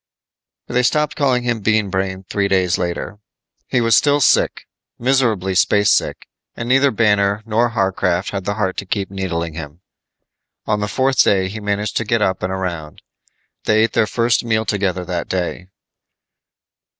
[0.65, 3.19] They stopped calling him Bean Brain three days later.
[3.67, 4.65] He was still sick,
[4.97, 9.81] miserably spacesick, and neither Banner nor Warcraft had the heart to keep needling him.
[10.65, 13.03] On the fourth day he managed to get up and around.
[13.65, 15.67] They ate their first meal together that day.